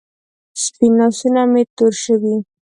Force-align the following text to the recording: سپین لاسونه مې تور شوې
سپین 0.63 0.91
لاسونه 0.99 1.41
مې 1.51 1.63
تور 1.75 1.93
شوې 2.03 2.35